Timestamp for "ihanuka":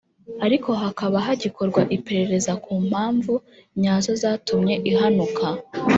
4.91-5.45